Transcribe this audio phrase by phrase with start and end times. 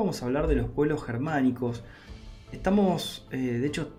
[0.00, 1.84] vamos a hablar de los pueblos germánicos.
[2.52, 3.92] Estamos, eh, de hecho,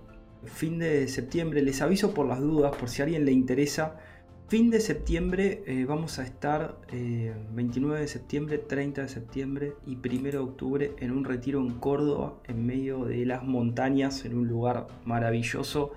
[0.46, 3.99] fin de septiembre, les aviso por las dudas, por si a alguien le interesa.
[4.47, 10.31] Fin de septiembre eh, vamos a estar 29 de septiembre, 30 de septiembre y 1
[10.31, 14.88] de octubre en un retiro en Córdoba, en medio de las montañas, en un lugar
[15.05, 15.93] maravilloso,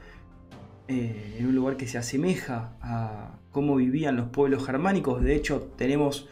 [0.87, 5.25] en un lugar que se asemeja a cómo vivían los pueblos germánicos.
[5.25, 6.29] De hecho, tenemos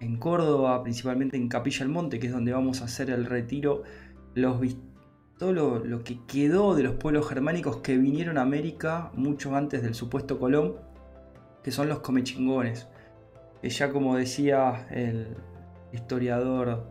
[0.00, 3.82] en Córdoba, principalmente en Capilla del Monte, que es donde vamos a hacer el retiro,
[4.34, 4.60] los,
[5.38, 9.94] todo lo, que quedó de los pueblos germánicos que vinieron a América mucho antes del
[9.94, 10.76] supuesto Colón,
[11.62, 12.88] que son los comechingones.
[13.60, 15.36] Que ya como decía el
[15.92, 16.84] historiador,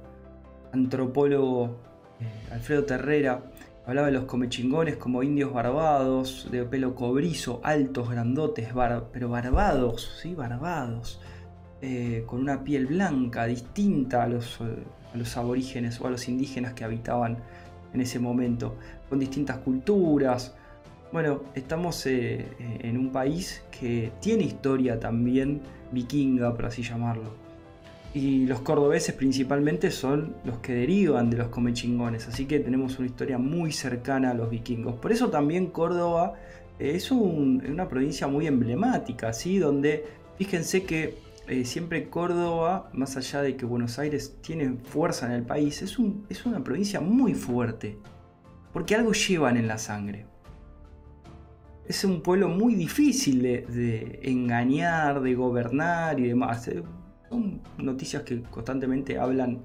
[0.73, 1.77] antropólogo
[2.19, 3.43] eh, Alfredo Terrera,
[3.85, 8.67] hablaba de los comechingones como indios barbados, de pelo cobrizo, altos, grandotes,
[9.13, 10.35] pero barbados, ¿sí?
[10.35, 11.21] Barbados
[11.81, 16.27] eh, con una piel blanca, distinta a los, eh, a los aborígenes o a los
[16.27, 17.37] indígenas que habitaban
[17.93, 18.75] en ese momento,
[19.09, 20.55] con distintas culturas.
[21.11, 27.47] Bueno, estamos eh, en un país que tiene historia también vikinga, por así llamarlo.
[28.13, 33.07] Y los cordobeses principalmente son los que derivan de los comechingones, así que tenemos una
[33.07, 34.95] historia muy cercana a los vikingos.
[34.95, 36.33] Por eso también Córdoba
[36.79, 39.59] es una provincia muy emblemática, ¿sí?
[39.59, 40.05] donde
[40.37, 45.43] fíjense que eh, siempre Córdoba, más allá de que Buenos Aires tiene fuerza en el
[45.43, 45.97] país, es,
[46.29, 47.97] es una provincia muy fuerte,
[48.73, 50.25] porque algo llevan en la sangre.
[51.85, 56.67] Es un pueblo muy difícil de, engañar, de gobernar y demás.
[56.67, 56.83] Eh,
[57.29, 59.63] son noticias que constantemente hablan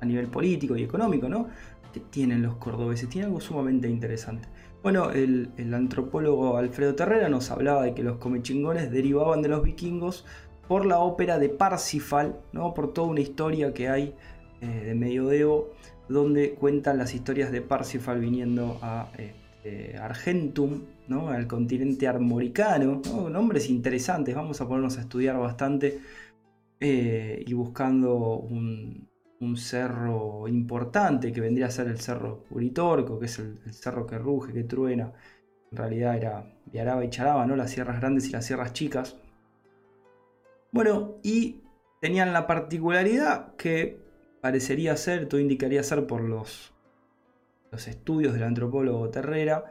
[0.00, 1.48] a nivel político y económico, ¿no?
[1.92, 4.48] Que tienen los cordobeses, tiene algo sumamente interesante.
[4.84, 9.64] Bueno, el, el antropólogo Alfredo Terrera nos hablaba de que los comechingones derivaban de los
[9.64, 10.24] vikingos
[10.68, 12.74] por la ópera de Parsifal, ¿no?
[12.74, 14.14] por toda una historia que hay
[14.60, 15.70] eh, de medioevo,
[16.08, 21.28] donde cuentan las historias de Parsifal viniendo a este, Argentum, ¿no?
[21.28, 26.00] al continente armoricano, nombres interesantes, vamos a ponernos a estudiar bastante
[26.80, 29.08] eh, y buscando un,
[29.56, 34.52] cerro importante que vendría a ser el cerro Uritorco, que es el, cerro que ruge,
[34.52, 35.12] que truena,
[35.70, 37.54] en realidad era Viaraba y Charaba, ¿no?
[37.56, 39.16] las sierras grandes y las sierras chicas,
[40.76, 41.62] bueno, y
[42.00, 43.98] tenían la particularidad que
[44.40, 46.72] parecería ser, todo indicaría ser por los,
[47.72, 49.64] los estudios del antropólogo Terrera,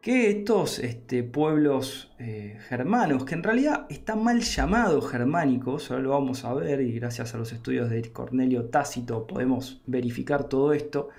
[0.00, 6.10] que estos este, pueblos eh, germanos, que en realidad están mal llamados germánicos, ahora lo
[6.10, 11.10] vamos a ver y gracias a los estudios de Cornelio Tácito podemos verificar todo esto,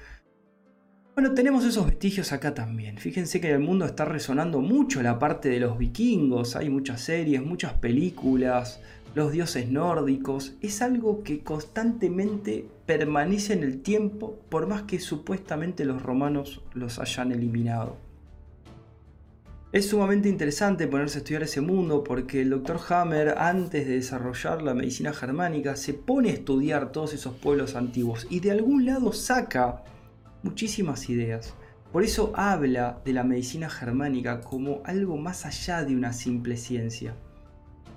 [1.18, 3.00] bueno, tenemos esos vestigios acá también.
[3.00, 6.56] Fíjense que en el mundo está resonando mucho la parte de los vikingos.
[6.56, 8.82] Hay muchas series, muchas películas,
[9.16, 10.54] los dioses nórdicos.
[10.62, 17.00] Es algo que constantemente permanece en el tiempo por más que supuestamente los romanos los
[17.00, 17.98] hayan eliminado.
[19.72, 22.80] Es sumamente interesante ponerse a estudiar ese mundo porque el Dr.
[22.90, 28.28] Hammer, antes de desarrollar la medicina germánica, se pone a estudiar todos esos pueblos antiguos
[28.30, 29.84] y de algún lado saca
[30.44, 31.56] muchísimas ideas.
[31.92, 37.16] Por eso habla de la medicina germánica como algo más allá de una simple ciencia.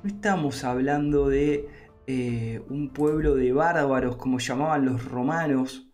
[0.02, 1.68] No estamos hablando de
[2.06, 5.92] eh, un pueblo de bárbaros como llamaban los romanos,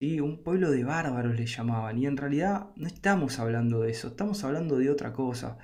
[0.00, 0.20] ¿sí?
[0.20, 4.44] un pueblo de bárbaros le llamaban, y en realidad no estamos hablando de eso, estamos
[4.44, 5.58] hablando de otra cosa.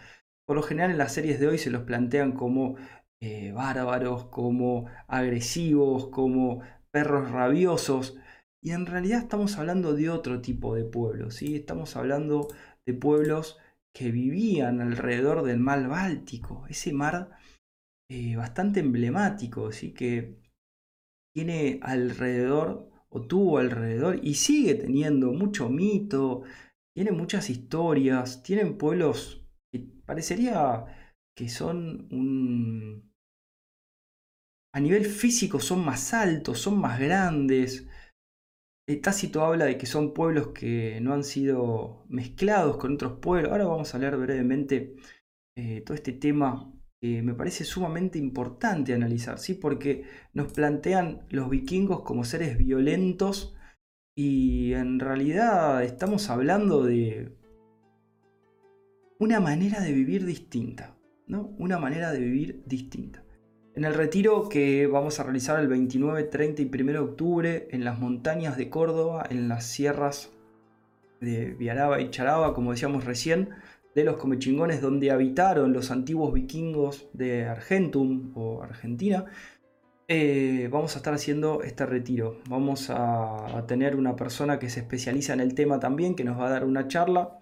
[0.47, 2.77] Por lo general en las series de hoy se los plantean como
[3.21, 8.17] eh, bárbaros, como agresivos, como perros rabiosos,
[8.65, 11.55] y en realidad estamos hablando de otro tipo de pueblos, ¿sí?
[11.55, 12.49] Estamos hablando
[12.87, 13.59] de pueblos
[13.95, 17.37] que vivían alrededor del mar Báltico, ese mar
[18.11, 19.93] eh, bastante emblemático, ¿sí?
[19.93, 20.41] que
[21.35, 26.45] tiene alrededor, o tuvo alrededor, y sigue teniendo mucho mito,
[26.97, 30.87] tiene muchas historias, tienen pueblos que parecería
[31.37, 33.13] que son un...
[34.73, 37.87] A nivel físico son más altos, son más grandes,
[39.03, 43.51] Tácito habla de que son pueblos que no han sido mezclados con otros pueblos.
[43.51, 44.97] Ahora vamos a leer brevemente
[45.57, 46.71] eh, todo este tema
[47.01, 49.55] que me parece sumamente importante analizar, ¿sí?
[49.55, 53.57] porque nos plantean los vikingos como seres violentos
[54.17, 57.37] y en realidad estamos hablando de
[59.19, 60.97] una manera de vivir distinta,
[61.27, 61.55] ¿no?
[61.59, 63.24] Una manera de vivir distinta.
[63.77, 67.85] En el retiro que vamos a realizar el 29, 30 y 1 de octubre en
[67.85, 70.31] las montañas de Córdoba, en las sierras
[71.21, 73.51] de Viaraba y Charaba, como decíamos recién,
[73.97, 79.25] de los comechingones donde habitaron los antiguos vikingos de Argentum o Argentina,
[80.07, 82.39] eh, vamos a estar haciendo este retiro.
[82.49, 86.47] Vamos a, tener una persona que se especializa en el tema también, que nos va
[86.47, 87.39] a dar una charla.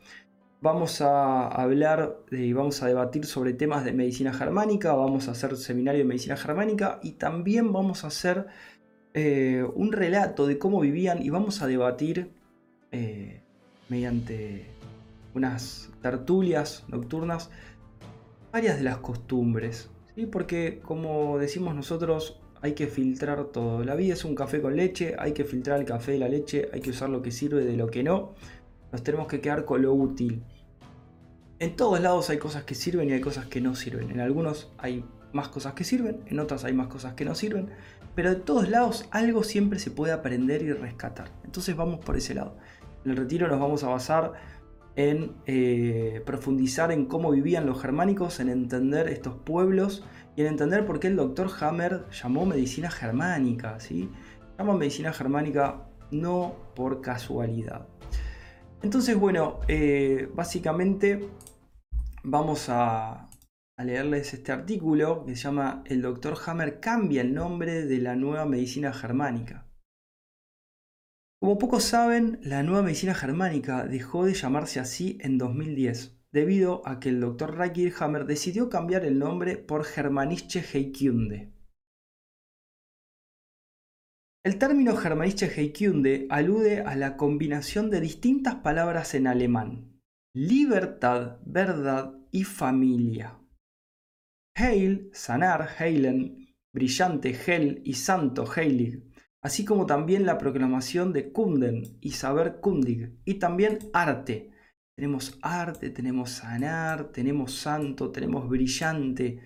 [0.62, 5.56] Vamos a hablar y vamos a debatir sobre temas de medicina germánica, vamos a hacer
[5.56, 8.47] seminario de medicina germánica y también vamos a hacer
[9.12, 12.31] eh, un relato de cómo vivían y vamos a debatir
[12.93, 13.43] eh,
[13.88, 14.67] mediante
[15.35, 17.50] unas tertulias nocturnas
[18.53, 19.91] varias de las costumbres.
[20.15, 20.26] ¿sí?
[20.26, 23.82] Porque como decimos nosotros, hay que filtrar todo.
[23.82, 26.69] La vida es un café con leche, hay que filtrar el café y la leche,
[26.73, 28.35] hay que usar lo que sirve de lo que no.
[28.93, 30.44] Nos tenemos que quedar con lo útil.
[31.62, 34.11] En todos lados hay cosas que sirven y hay cosas que no sirven.
[34.11, 37.69] En algunos hay más cosas que sirven, en otras hay más cosas que no sirven.
[38.17, 41.31] Pero de todos lados algo siempre se puede aprender y rescatar.
[41.44, 42.56] Entonces vamos por ese lado.
[43.05, 44.32] En el retiro nos vamos a basar
[44.97, 50.03] en eh, profundizar en cómo vivían los germánicos, en entender estos pueblos
[50.35, 53.79] y en entender por qué el doctor Hammer llamó medicina germánica.
[53.79, 54.11] ¿sí?
[54.58, 57.87] Llama medicina germánica no por casualidad.
[58.82, 61.29] Entonces, bueno, eh, básicamente
[62.23, 63.29] vamos a,
[63.79, 68.47] leerles este artículo que se llama El doctor Hammer cambia el nombre de la nueva
[68.47, 69.67] medicina germánica.
[71.41, 77.01] Como pocos saben, la nueva medicina germánica dejó de llamarse así en 2010, debido a
[77.01, 77.57] que el Dr.
[77.57, 81.53] Rakir Hammer decidió cambiar el nombre por Germanische Heikunde.
[84.45, 89.92] El término Germanische Heikunde alude a la combinación de distintas palabras en alemán:
[90.34, 93.38] libertad, verdad y familia.
[94.56, 99.12] Heil, sanar, heilen, brillante, hel y santo, heilig
[99.43, 104.52] así como también la proclamación de Kunden y saber kundig, y también arte.
[104.96, 109.40] Tenemos arte, tenemos sanar, tenemos santo, tenemos brillante,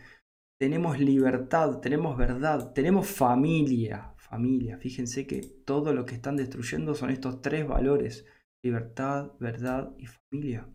[0.60, 4.12] tenemos libertad, tenemos verdad, tenemos familia.
[4.18, 8.26] Familia, fíjense que todo lo que están destruyendo son estos tres valores,
[8.64, 10.68] libertad, verdad y familia.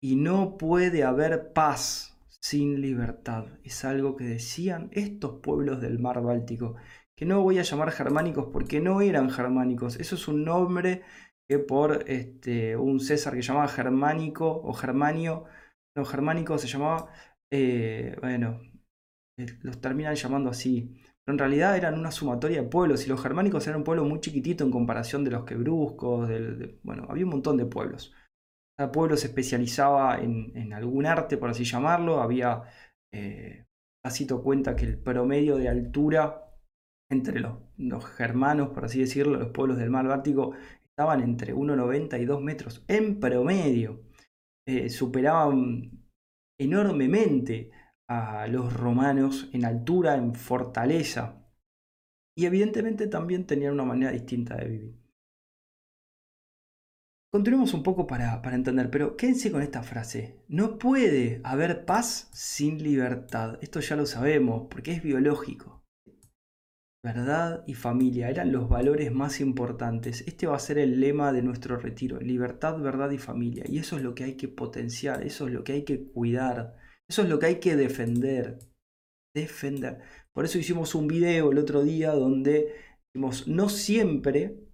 [0.00, 3.46] Y no puede haber paz sin libertad.
[3.64, 6.76] Es algo que decían estos pueblos del mar Báltico
[7.18, 9.96] que no voy a llamar germánicos porque no eran germánicos.
[9.96, 11.02] Eso es un nombre
[11.48, 15.44] que por este, un César que llamaba germánico o germanio,
[15.96, 17.10] no, germánico se llamaba,
[17.50, 18.60] eh, bueno,
[19.36, 20.94] eh, los terminan llamando así.
[21.24, 24.20] Pero en realidad eran una sumatoria de pueblos y los germánicos eran un pueblo muy
[24.20, 26.30] chiquitito en comparación de los quebruscos,
[26.84, 28.12] bueno, había un montón de pueblos.
[28.78, 32.20] Cada pueblo se especializaba en, algún arte, por así llamarlo.
[32.20, 32.62] Había,
[33.12, 33.64] eh,
[34.44, 36.44] cuenta que el promedio de altura
[37.10, 40.52] entre los, germanos, por así decirlo, los pueblos del mar Báltico,
[40.84, 44.04] estaban entre 1,90 y 2 metros en promedio.
[44.64, 46.06] Eh, superaban
[46.60, 47.72] enormemente
[48.08, 51.44] a los romanos en altura, en fortaleza.
[52.36, 54.97] Y evidentemente también tenían una manera distinta de vivir.
[57.30, 60.40] Continuemos un poco para, para, entender, pero quédense con esta frase.
[60.48, 63.58] No puede haber paz sin libertad.
[63.60, 65.84] Esto ya lo sabemos, porque es biológico.
[67.04, 70.24] Verdad y familia eran los valores más importantes.
[70.26, 72.18] Este va a ser el lema de nuestro retiro.
[72.18, 73.64] Libertad, verdad y familia.
[73.68, 76.76] Y eso es lo que hay que potenciar, eso es lo que hay que cuidar,
[77.06, 78.58] eso es lo que hay que defender.
[79.34, 80.00] Defender.
[80.32, 82.74] Por eso hicimos un video el otro día donde
[83.12, 84.67] dijimos, no siempre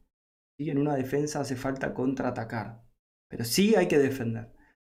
[0.58, 2.82] en una defensa hace falta contraatacar,
[3.28, 4.52] pero sí hay que defender.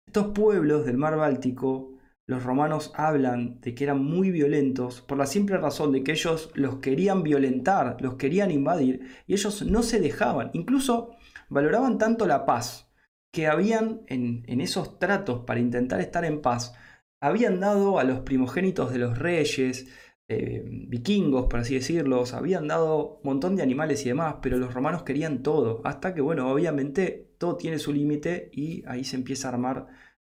[0.06, 5.25] Estos pueblos del mar Báltico los romanos hablan de que eran muy violentos por la
[5.25, 9.99] simple razón de que ellos los querían violentar, los querían invadir y ellos no se
[9.99, 10.50] dejaban.
[10.52, 11.16] Incluso
[11.49, 12.92] valoraban tanto la paz
[13.33, 16.75] que habían en, esos tratos para intentar estar en paz,
[17.18, 19.88] habían dado a los primogénitos de los reyes,
[20.28, 24.75] eh, vikingos, por así decirlo, habían dado un montón de animales y demás, pero los
[24.75, 29.49] romanos querían todo, hasta que, bueno, obviamente todo tiene su límite y ahí se empieza
[29.49, 29.87] a armar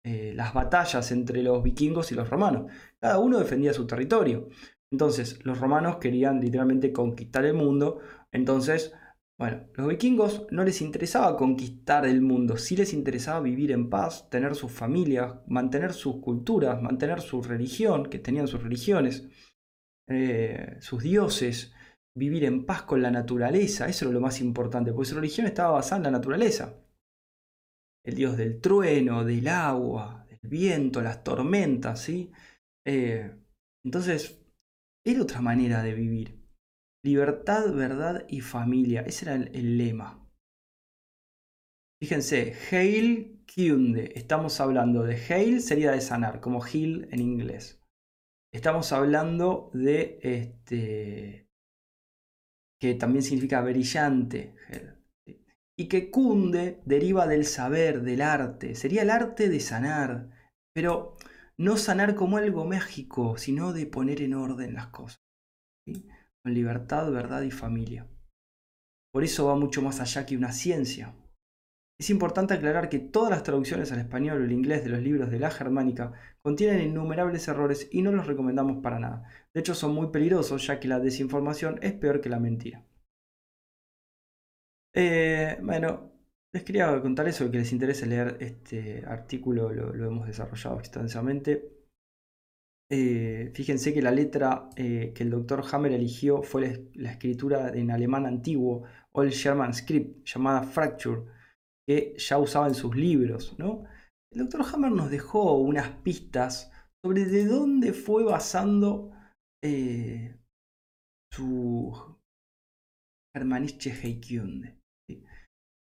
[0.03, 2.71] eh, las batallas entre los vikingos y los romanos.
[2.99, 4.49] Cada uno defendía su territorio.
[4.91, 8.01] Entonces, los romanos querían literalmente conquistar el mundo.
[8.33, 8.93] Entonces,
[9.39, 14.29] bueno, los vikingos no les interesaba conquistar el mundo, sí les interesaba vivir en paz,
[14.31, 19.29] tener sus familias, mantener sus culturas, mantener su religión, que tenían sus religiones,
[20.09, 21.75] eh, sus dioses,
[22.17, 25.73] vivir en paz con la naturaleza, eso era lo más importante, porque su religión estaba
[25.73, 26.81] basada en la naturaleza
[28.05, 32.31] el dios del trueno, del agua, del viento, las tormentas, ¿sí?
[32.87, 33.35] Eh,
[33.85, 34.41] entonces,
[35.07, 36.45] era otra manera de vivir.
[37.03, 39.03] Libertad, verdad y familia.
[39.03, 40.27] Ese era el, lema.
[42.01, 44.13] Fíjense, Hail Kyunde.
[44.15, 47.83] Estamos hablando de Hail, sería de sanar, como Heal en inglés.
[48.55, 51.49] Estamos hablando de este,
[52.81, 54.55] que también significa brillante,
[55.77, 60.31] y que cunde deriva del saber, del arte, sería el arte de sanar,
[60.73, 61.17] pero
[61.59, 65.21] no sanar como algo mágico, sino de poner en orden las cosas,
[65.85, 68.07] con libertad, verdad y familia.
[69.13, 71.13] Por eso va mucho más allá que una ciencia,
[71.99, 75.31] es importante aclarar que todas las traducciones al español o al inglés de los libros
[75.31, 79.29] de la germánica contienen innumerables errores y no los recomendamos para nada.
[79.53, 82.85] De hecho, son muy peligrosos ya que la desinformación es peor que la mentira.
[84.93, 86.13] Eh, bueno,
[86.53, 91.71] les quería contar eso, que les interese leer este artículo, lo, hemos desarrollado extensamente.
[92.91, 97.91] Eh, fíjense que la letra eh, que el doctor Hammer eligió fue la, escritura en
[97.91, 101.23] alemán antiguo, Old German Script, llamada Fracture
[101.87, 103.55] que ya usaba en sus libros.
[103.59, 103.85] ¿no?
[104.33, 106.73] El doctor Hammer nos dejó unas pistas
[107.05, 109.13] sobre de dónde fue basando
[109.63, 110.37] eh,
[111.33, 112.19] su
[113.35, 114.79] Germanische Heikunde.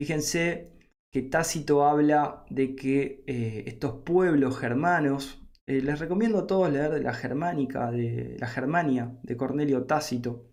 [0.01, 0.73] Fíjense
[1.13, 6.91] que Tácito habla de que eh, estos pueblos germanos, eh, les recomiendo a todos leer
[6.91, 10.51] de la Germánica, de la Germania, de Cornelio Tácito,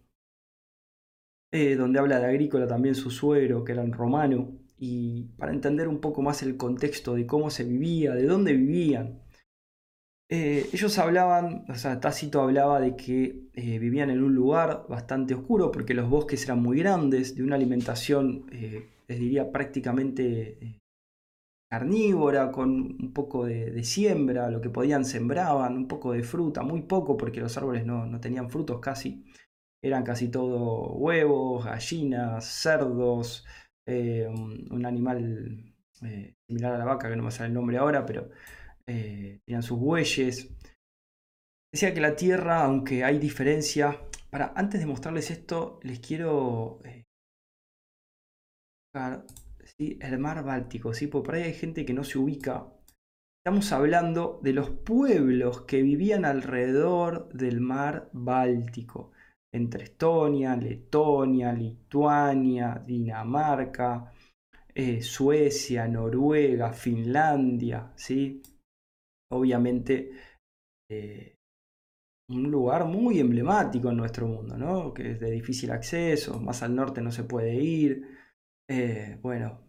[1.51, 6.02] donde habla de Agrícola también su suegro, que era un romano, y para entender un
[6.02, 9.22] poco más el contexto de cómo se vivía, de dónde vivían.
[10.28, 15.36] Eh, ellos hablaban, o sea, Tácito hablaba de que eh, vivían en un lugar bastante
[15.36, 20.80] oscuro porque los bosques eran muy grandes, de una alimentación, eh, les diría, prácticamente
[21.70, 26.82] carnívora, con un poco de, siembra, lo que podían sembraban, un poco de fruta, muy
[26.82, 29.26] poco porque los árboles no, no tenían frutos casi,
[29.84, 33.46] eran casi todo huevos, gallinas, cerdos,
[33.86, 35.74] eh, un, animal
[36.04, 38.30] eh, similar a la vaca, que no me sale el nombre ahora, pero
[38.88, 40.50] eh, tenían sus bueyes.
[41.74, 46.80] Decía que la Tierra, aunque hay diferencia, para antes de mostrarles esto, les quiero
[49.78, 51.08] el mar Báltico, ¿sí?
[51.08, 52.68] por ahí hay gente que no se ubica.
[53.44, 59.12] Estamos hablando de los pueblos que vivían alrededor del mar Báltico
[59.53, 64.12] entre Estonia, Letonia, Lituania, Dinamarca,
[64.74, 68.41] eh, Suecia, Noruega, Finlandia, ¿sí?
[69.31, 70.12] Obviamente
[70.89, 71.36] eh,
[72.29, 74.93] un lugar muy emblemático en nuestro mundo, ¿no?
[74.93, 78.08] Que es de difícil acceso, más al norte no se puede ir.
[78.70, 79.65] Eh, bueno,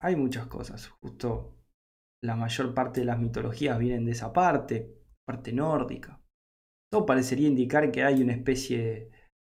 [0.00, 1.58] hay muchas cosas, justo
[2.24, 6.21] la mayor parte de las mitologías vienen de esa parte, parte nórdica.
[6.92, 9.08] Todo parecería indicar que hay una especie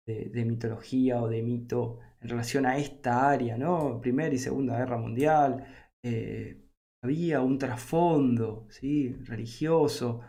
[0.07, 4.01] de, mitología o de mito en relación a esta área, ¿no?
[4.01, 5.63] Primera y Segunda Guerra Mundial.
[6.03, 6.63] Eh,
[7.03, 9.13] había un trasfondo ¿sí?
[9.25, 10.21] religioso,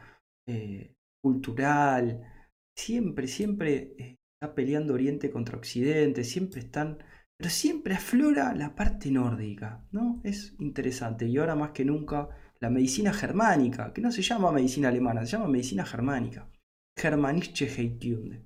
[0.47, 2.31] eh, cultural.
[2.77, 6.99] Siempre, siempre eh, está peleando Oriente contra Occidente, siempre están.
[7.39, 10.21] Pero siempre aflora la parte nórdica, ¿no?
[10.25, 11.25] Es interesante.
[11.25, 12.29] Y ahora más que nunca,
[12.61, 16.51] la medicina germánica, que no se llama medicina alemana, se llama medicina germánica.
[16.99, 18.45] Germanische Heikunde.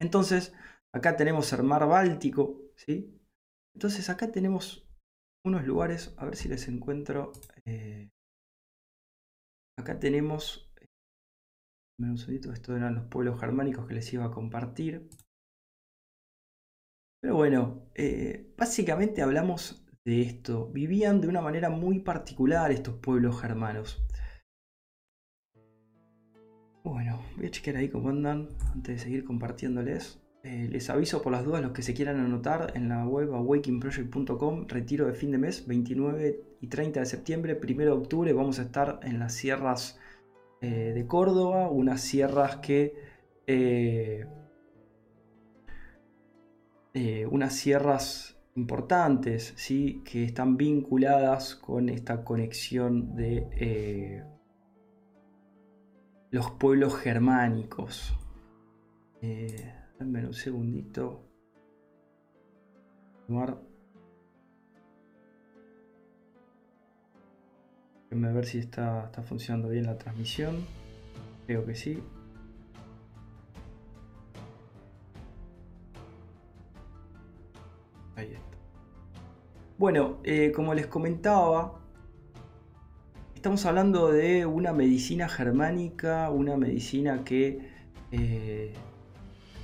[0.00, 0.54] Entonces,
[0.94, 3.20] acá tenemos el mar Báltico, ¿sí?
[3.74, 4.88] Entonces, acá tenemos
[5.44, 7.32] unos lugares, a ver si les encuentro.
[7.64, 8.10] Eh,
[9.78, 10.72] acá tenemos.
[11.98, 15.08] Un segundito, estos eran los pueblos germánicos que les iba a compartir.
[17.22, 20.68] Pero bueno, eh, básicamente hablamos de esto.
[20.68, 24.06] Vivían de una manera muy particular estos pueblos germanos.
[26.86, 30.20] Bueno, voy a chequear ahí cómo andan antes de seguir compartiéndoles.
[30.44, 34.68] Eh, les aviso por las dudas los que se quieran anotar en la web awakingproject.com,
[34.68, 38.62] retiro de fin de mes, 29 y 30 de septiembre, 1 de octubre vamos a
[38.62, 39.98] estar en las sierras
[40.60, 42.94] eh, de Córdoba, unas sierras que...
[43.48, 44.24] Eh,
[47.28, 50.02] unas sierras importantes, ¿sí?
[50.04, 54.24] que están vinculadas con esta conexión de
[56.36, 58.14] los pueblos germánicos.
[59.22, 61.22] Eh, un segundito.
[68.02, 70.66] Déjenme ver si está, está funcionando bien la transmisión.
[71.46, 72.02] Creo que sí.
[78.14, 78.58] Ahí está.
[79.78, 81.80] Bueno, eh, como les comentaba,
[83.46, 87.60] estamos hablando de una medicina germánica, una medicina que
[88.10, 88.72] eh,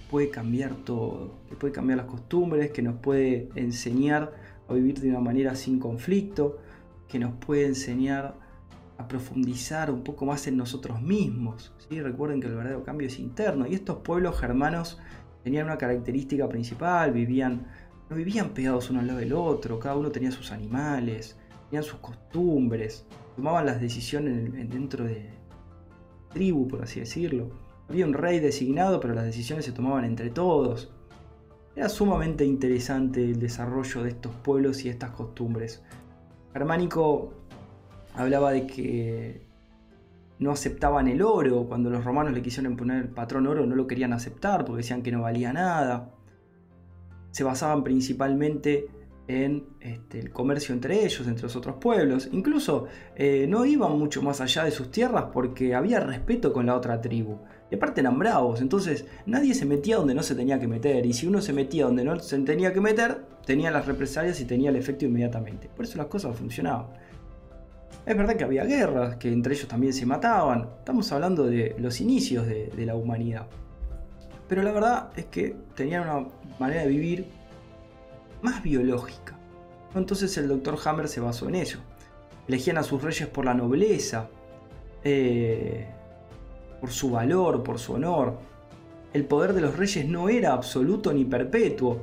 [0.08, 4.34] puede cambiar todo, que puede cambiar las costumbres, que nos puede enseñar
[4.68, 6.60] a vivir de una manera sin conflicto,
[7.08, 8.36] que nos puede enseñar
[8.98, 11.74] a profundizar un poco más en nosotros mismos.
[11.90, 15.00] Recuerden que el verdadero cambio es interno y estos pueblos germanos
[15.42, 17.66] tenían una característica principal, vivían,
[18.08, 21.36] no vivían pegados uno al lado del otro, cada uno tenía sus animales,
[21.68, 25.30] tenían sus costumbres, tomaban las decisiones dentro de
[26.32, 27.50] tribu, por así decirlo.
[27.88, 30.92] Había un rey designado, pero las decisiones se tomaban entre todos.
[31.74, 35.82] Era sumamente interesante el desarrollo de estos pueblos y estas costumbres.
[36.52, 37.32] Germánico
[38.14, 39.42] hablaba de que
[40.38, 43.86] no aceptaban el oro, cuando los romanos le quisieron poner el patrón oro no lo
[43.86, 46.10] querían aceptar porque decían que no valía nada.
[47.30, 48.88] Se basaban principalmente
[49.32, 52.28] en este, el comercio entre ellos, entre los otros pueblos.
[52.32, 52.86] Incluso
[53.16, 57.00] eh, no iban mucho más allá de sus tierras porque había respeto con la otra
[57.00, 57.38] tribu.
[57.70, 61.06] Y aparte eran bravos, entonces nadie se metía donde no se tenía que meter.
[61.06, 64.44] Y si uno se metía donde no se tenía que meter, tenía las represalias y
[64.44, 65.70] tenía el efecto inmediatamente.
[65.74, 66.86] Por eso las cosas funcionaban.
[68.04, 70.68] Es verdad que había guerras, que entre ellos también se mataban.
[70.78, 73.46] Estamos hablando de los inicios de, la humanidad.
[74.48, 77.26] Pero la verdad es que tenían una manera de vivir
[78.42, 79.38] más biológica.
[79.94, 80.78] Entonces el Dr.
[80.84, 81.78] Hammer se basó en ello.
[82.48, 84.28] Elegían a sus reyes por la nobleza,
[85.04, 85.86] eh,
[86.80, 88.38] por su valor, por su honor.
[89.12, 92.00] El poder de los reyes no era absoluto ni perpetuo.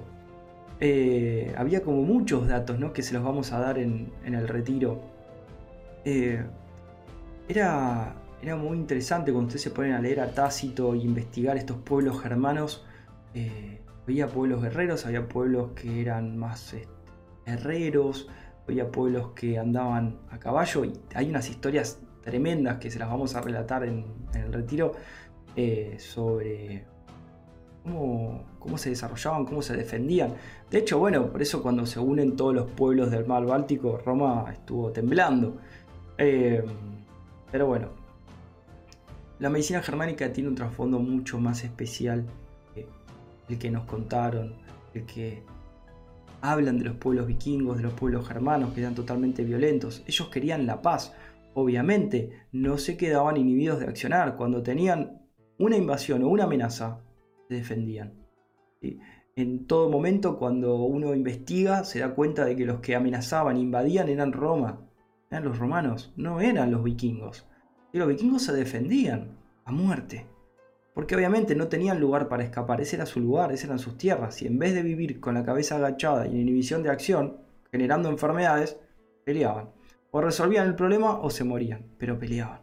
[0.80, 2.94] Eh, había como muchos datos ¿no?
[2.94, 5.20] que se los vamos a dar en el retiro
[6.06, 6.44] eh,
[7.48, 11.78] era, era muy interesante cuando ustedes se ponen a leer a Tácito e investigar estos
[11.78, 12.86] pueblos germanos.
[14.10, 16.76] Había pueblos guerreros, había pueblos que eran más
[17.46, 18.28] herreros,
[18.68, 23.36] había pueblos que andaban a caballo y hay unas historias tremendas que se las vamos
[23.36, 24.94] a relatar en, el retiro
[25.56, 26.86] eh, sobre
[27.84, 30.34] cómo, cómo, se desarrollaban, cómo se defendían.
[30.72, 34.46] De hecho, bueno, por eso cuando se unen todos los pueblos del mar Báltico, Roma
[34.52, 35.58] estuvo temblando.
[36.18, 36.64] Eh,
[37.52, 37.90] pero bueno,
[39.38, 42.26] la medicina germánica tiene un trasfondo mucho más especial
[43.50, 44.54] el que nos contaron,
[44.94, 45.44] el que
[46.42, 50.04] hablan de los pueblos vikingos, de los pueblos germanos que eran totalmente violentos.
[50.08, 51.14] Ellos querían la paz.
[51.54, 54.38] Obviamente no se quedaban inhibidos de accionar.
[54.38, 55.22] Cuando tenían
[55.58, 57.02] una invasión o una amenaza,
[57.48, 58.14] se defendían.
[59.36, 64.08] En todo momento, cuando uno investiga, se da cuenta de que los que amenazaban, invadían,
[64.10, 64.90] eran Roma
[65.30, 67.48] eran los romanos, no eran los vikingos.
[67.94, 70.26] Y los vikingos se defendían a muerte.
[71.00, 74.42] Porque obviamente no tenían lugar para escapar, ese era su lugar, esas eran sus tierras.
[74.42, 77.38] Y en vez de vivir con la cabeza agachada y en inhibición de acción,
[77.72, 78.78] generando enfermedades,
[79.24, 79.70] peleaban.
[80.12, 82.60] O resolvían el problema o se morían, pero peleaban.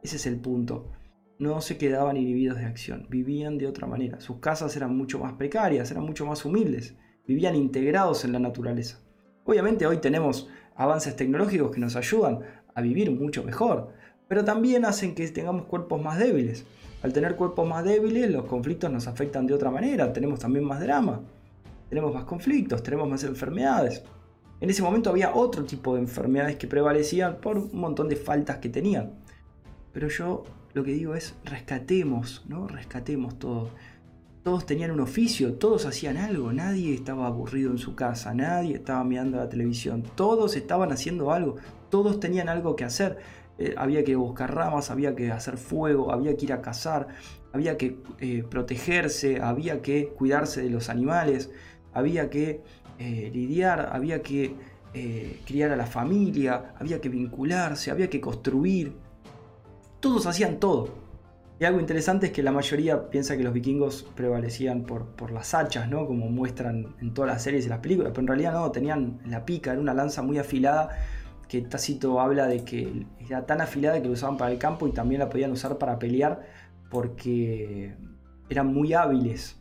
[0.00, 0.92] Ese es el punto.
[1.40, 4.20] No se quedaban inhibidos de acción, vivían de otra manera.
[4.20, 6.94] Sus casas eran mucho más precarias, eran mucho más humildes,
[7.26, 9.00] vivían integrados en la naturaleza.
[9.42, 13.92] Obviamente hoy tenemos avances tecnológicos que nos ayudan a vivir mucho mejor,
[14.28, 16.64] pero también hacen que tengamos cuerpos más débiles.
[17.06, 20.80] Al tener cuerpos más débiles, los conflictos nos afectan de otra manera, tenemos también más
[20.80, 21.20] drama,
[21.88, 24.02] tenemos más conflictos, tenemos más enfermedades.
[24.60, 28.58] En ese momento había otro tipo de enfermedades que prevalecían por un montón de faltas
[28.58, 29.12] que tenían.
[29.92, 30.42] Pero yo
[30.74, 32.66] lo que digo es rescatemos, ¿no?
[32.66, 33.70] Rescatemos todo
[34.42, 39.02] todos tenían un oficio, todos hacían algo, nadie estaba aburrido en su casa, nadie estaba
[39.02, 41.56] mirando la televisión, todos estaban haciendo algo,
[41.90, 43.18] todos tenían algo que hacer.
[43.58, 47.08] Eh, había que buscar ramas, había que hacer fuego, había que ir a cazar,
[47.52, 51.50] había que eh, protegerse, había que cuidarse de los animales,
[51.94, 52.60] había que
[52.98, 54.54] eh, lidiar, había que
[55.44, 58.94] criar a la familia, había que vincularse, había que construir.
[60.00, 60.88] Todos hacían todo.
[61.60, 65.52] Y algo interesante es que la mayoría piensa que los vikingos prevalecían por, por las
[65.52, 66.06] hachas, ¿no?
[66.06, 69.44] Como muestran en todas las series y las películas, pero en realidad no, tenían la
[69.44, 70.88] pica, era una lanza muy afilada
[71.48, 74.92] que Tácito habla de que era tan afilada que lo usaban para el campo y
[74.92, 76.46] también la podían usar para pelear
[76.90, 77.94] porque
[78.48, 79.60] eran muy hábiles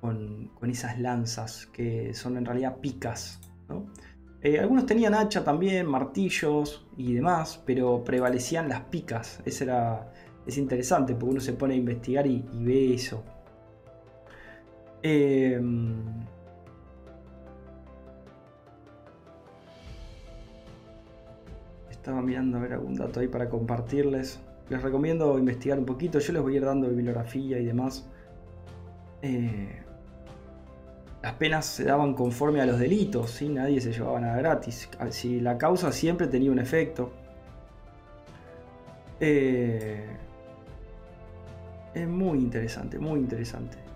[0.00, 3.40] con, esas lanzas que son en realidad picas.
[4.40, 9.40] Eh, algunos tenían hacha también, martillos y demás, pero prevalecían las picas.
[9.44, 10.12] Esa era
[10.48, 13.22] es interesante porque uno se pone a investigar y, ve eso.
[15.02, 16.02] Em,
[21.98, 24.40] estaba mirando a ver algún dato ahí para compartirles.
[24.70, 26.18] Les recomiendo investigar un poquito.
[26.18, 28.06] Yo les voy a ir dando bibliografía y demás.
[29.22, 29.82] Eh,
[31.22, 33.48] las penas se daban conforme a los delitos, ¿sí?
[33.48, 34.88] nadie se llevaba nada gratis.
[35.10, 37.10] Si la causa siempre tenía un efecto.
[39.20, 40.06] Eh,
[41.94, 43.87] es muy interesante, muy interesante.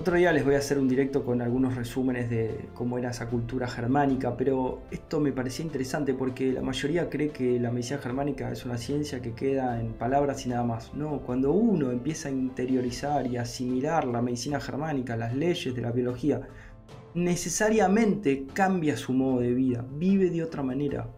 [0.00, 3.28] Otro día les voy a hacer un directo con algunos resúmenes de cómo era esa
[3.28, 8.50] cultura germánica, pero esto me parecía interesante porque la mayoría cree que la medicina germánica
[8.50, 10.94] es una ciencia que queda en palabras y nada más.
[10.94, 15.92] No, cuando uno empieza a interiorizar y asimilar la medicina germánica, las leyes de la
[15.92, 16.48] biología,
[17.12, 21.10] necesariamente cambia su modo de vida, vive de otra manera.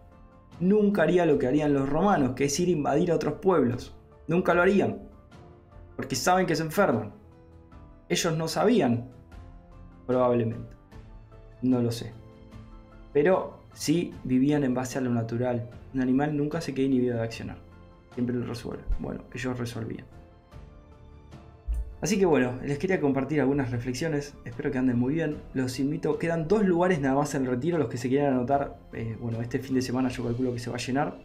[0.59, 3.95] Nunca haría lo que harían los romanos, que es ir a invadir a otros pueblos.
[4.27, 5.03] Nunca lo harían,
[5.95, 7.22] porque saben que se enferman
[8.13, 9.09] ellos no sabían,
[10.07, 10.75] probablemente.
[11.61, 12.11] No lo sé.
[13.11, 15.69] Pero sí vivían en base a lo natural.
[15.93, 17.57] Un animal nunca se queda inhibido de accionar.
[18.13, 18.83] Siempre lo resuelve.
[18.99, 20.05] Bueno, ellos resolvían.
[22.01, 24.33] Así que bueno, les quería compartir algunas reflexiones.
[24.43, 25.37] Espero que anden muy bien.
[25.53, 26.19] Los invito.
[26.19, 27.77] Quedan dos lugares nada más en el retiro.
[27.77, 28.77] Los que se quieran anotar.
[28.91, 31.17] Eh, bueno, este fin de semana yo calculo que se va a llenar.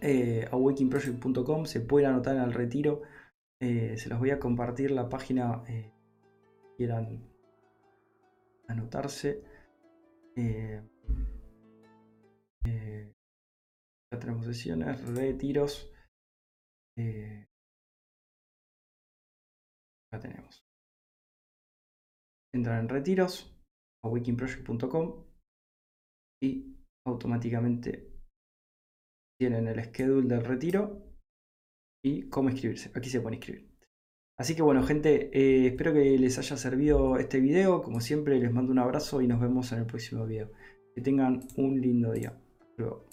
[0.00, 3.02] Eh, awakingproject.com se pueden anotar el retiro.
[3.60, 5.90] Eh, se los voy a compartir la página eh,
[6.76, 7.28] quieran
[8.68, 9.42] anotarse.
[10.36, 10.80] Eh,
[12.64, 13.12] eh,
[14.12, 15.92] ya tenemos sesiones, retiros.
[16.96, 17.46] ya
[20.20, 20.64] tenemos.
[22.54, 23.54] Entran en retiros
[24.04, 25.24] a wikingproject.com
[26.42, 28.10] y automáticamente
[29.38, 31.07] tienen el schedule del retiro
[32.02, 32.90] y cómo inscribirse.
[32.94, 33.68] Aquí se puede inscribir.
[34.36, 37.82] Así que bueno, gente, eh, espero que les haya servido este video.
[37.82, 40.50] Como siempre, les mando un abrazo y nos vemos en el próximo video.
[40.94, 42.38] Que tengan un lindo día.
[42.76, 43.07] Luego.